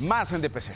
Más 0.00 0.32
en 0.32 0.40
DPC. 0.40 0.72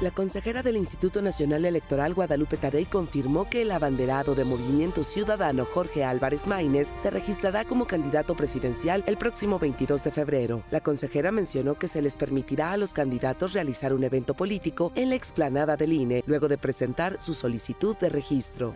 La 0.00 0.10
consejera 0.10 0.62
del 0.62 0.76
Instituto 0.76 1.22
Nacional 1.22 1.64
Electoral 1.64 2.12
Guadalupe 2.12 2.58
Tadei 2.58 2.84
confirmó 2.84 3.48
que 3.48 3.62
el 3.62 3.70
abanderado 3.70 4.34
de 4.34 4.44
Movimiento 4.44 5.02
Ciudadano 5.02 5.64
Jorge 5.64 6.04
Álvarez 6.04 6.46
Maínez 6.46 6.92
se 6.96 7.10
registrará 7.10 7.64
como 7.64 7.86
candidato 7.86 8.34
presidencial 8.34 9.02
el 9.06 9.16
próximo 9.16 9.58
22 9.58 10.04
de 10.04 10.10
febrero. 10.10 10.62
La 10.70 10.80
consejera 10.80 11.32
mencionó 11.32 11.78
que 11.78 11.88
se 11.88 12.02
les 12.02 12.16
permitirá 12.16 12.72
a 12.72 12.76
los 12.76 12.92
candidatos 12.92 13.54
realizar 13.54 13.94
un 13.94 14.04
evento 14.04 14.34
político 14.34 14.92
en 14.94 15.08
la 15.08 15.14
explanada 15.14 15.76
del 15.76 15.94
INE 15.94 16.22
luego 16.26 16.48
de 16.48 16.58
presentar 16.58 17.18
su 17.18 17.32
solicitud 17.32 17.96
de 17.96 18.10
registro. 18.10 18.74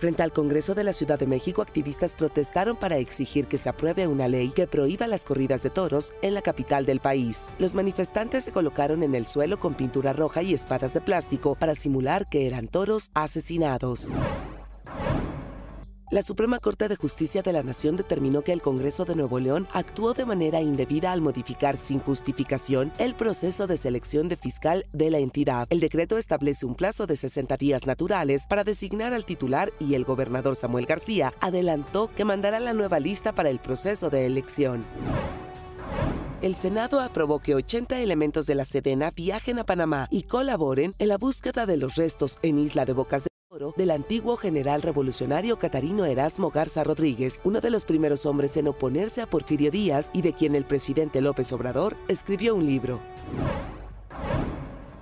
Frente 0.00 0.22
al 0.22 0.32
Congreso 0.32 0.74
de 0.74 0.82
la 0.82 0.94
Ciudad 0.94 1.18
de 1.18 1.26
México, 1.26 1.60
activistas 1.60 2.14
protestaron 2.14 2.74
para 2.74 2.96
exigir 2.96 3.48
que 3.48 3.58
se 3.58 3.68
apruebe 3.68 4.06
una 4.06 4.28
ley 4.28 4.48
que 4.48 4.66
prohíba 4.66 5.06
las 5.06 5.26
corridas 5.26 5.62
de 5.62 5.68
toros 5.68 6.14
en 6.22 6.32
la 6.32 6.40
capital 6.40 6.86
del 6.86 7.00
país. 7.00 7.50
Los 7.58 7.74
manifestantes 7.74 8.44
se 8.44 8.50
colocaron 8.50 9.02
en 9.02 9.14
el 9.14 9.26
suelo 9.26 9.58
con 9.58 9.74
pintura 9.74 10.14
roja 10.14 10.42
y 10.42 10.54
espadas 10.54 10.94
de 10.94 11.02
plástico 11.02 11.54
para 11.54 11.74
simular 11.74 12.30
que 12.30 12.46
eran 12.46 12.66
toros 12.66 13.10
asesinados. 13.12 14.10
La 16.10 16.22
Suprema 16.22 16.58
Corte 16.58 16.88
de 16.88 16.96
Justicia 16.96 17.40
de 17.40 17.52
la 17.52 17.62
Nación 17.62 17.96
determinó 17.96 18.42
que 18.42 18.52
el 18.52 18.60
Congreso 18.60 19.04
de 19.04 19.14
Nuevo 19.14 19.38
León 19.38 19.68
actuó 19.72 20.12
de 20.12 20.26
manera 20.26 20.60
indebida 20.60 21.12
al 21.12 21.20
modificar 21.20 21.78
sin 21.78 22.00
justificación 22.00 22.92
el 22.98 23.14
proceso 23.14 23.68
de 23.68 23.76
selección 23.76 24.28
de 24.28 24.36
fiscal 24.36 24.86
de 24.92 25.10
la 25.10 25.18
entidad. 25.18 25.68
El 25.70 25.78
decreto 25.78 26.18
establece 26.18 26.66
un 26.66 26.74
plazo 26.74 27.06
de 27.06 27.14
60 27.14 27.56
días 27.58 27.86
naturales 27.86 28.48
para 28.48 28.64
designar 28.64 29.12
al 29.12 29.24
titular 29.24 29.72
y 29.78 29.94
el 29.94 30.04
gobernador 30.04 30.56
Samuel 30.56 30.86
García 30.86 31.32
adelantó 31.38 32.10
que 32.12 32.24
mandará 32.24 32.58
la 32.58 32.72
nueva 32.72 32.98
lista 32.98 33.32
para 33.32 33.48
el 33.48 33.60
proceso 33.60 34.10
de 34.10 34.26
elección. 34.26 34.84
El 36.42 36.56
Senado 36.56 36.98
aprobó 36.98 37.38
que 37.38 37.54
80 37.54 38.00
elementos 38.00 38.46
de 38.46 38.56
la 38.56 38.64
Sedena 38.64 39.12
viajen 39.12 39.60
a 39.60 39.64
Panamá 39.64 40.08
y 40.10 40.24
colaboren 40.24 40.96
en 40.98 41.06
la 41.06 41.18
búsqueda 41.18 41.66
de 41.66 41.76
los 41.76 41.94
restos 41.94 42.40
en 42.42 42.58
Isla 42.58 42.84
de 42.84 42.94
Bocas 42.94 43.22
de 43.22 43.29
del 43.76 43.90
antiguo 43.90 44.36
general 44.36 44.80
revolucionario 44.80 45.58
Catarino 45.58 46.04
Erasmo 46.04 46.50
Garza 46.50 46.84
Rodríguez, 46.84 47.40
uno 47.42 47.60
de 47.60 47.70
los 47.70 47.84
primeros 47.84 48.24
hombres 48.24 48.56
en 48.56 48.68
oponerse 48.68 49.22
a 49.22 49.26
Porfirio 49.26 49.72
Díaz 49.72 50.08
y 50.12 50.22
de 50.22 50.32
quien 50.34 50.54
el 50.54 50.64
presidente 50.64 51.20
López 51.20 51.52
Obrador 51.52 51.96
escribió 52.06 52.54
un 52.54 52.64
libro. 52.64 53.00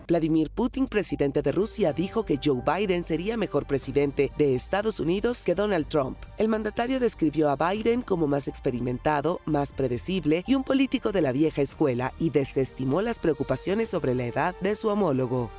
Vladimir 0.07 0.49
Putin, 0.49 0.87
presidente 0.87 1.43
de 1.43 1.53
Rusia, 1.53 1.93
dijo 1.93 2.25
que 2.25 2.41
Joe 2.43 2.63
Biden 2.65 3.05
sería 3.05 3.37
mejor 3.37 3.67
presidente 3.67 4.33
de 4.39 4.55
Estados 4.55 4.99
Unidos 4.99 5.45
que 5.45 5.55
Donald 5.55 5.87
Trump. 5.87 6.17
El 6.39 6.49
mandatario 6.49 7.01
describió 7.01 7.51
a 7.51 7.57
Biden 7.57 8.01
como 8.01 8.27
más 8.27 8.49
experimentado, 8.49 9.43
más 9.45 9.73
predecible 9.73 10.43
y 10.47 10.55
un 10.55 10.65
político 10.65 11.13
de 11.13 11.21
la 11.21 11.33
vieja 11.33 11.61
escuela 11.61 12.15
y 12.19 12.31
desestimó 12.31 13.03
las 13.03 13.19
preocupaciones 13.19 13.91
sobre 13.91 14.15
la 14.15 14.25
edad 14.25 14.59
de 14.63 14.75
su 14.75 14.89
homólogo. 14.89 15.51